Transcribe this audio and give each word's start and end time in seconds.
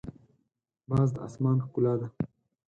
باز 0.89 1.09
د 1.15 1.17
اسمان 1.27 1.57
ښکلا 1.65 1.93
ده 2.01 2.07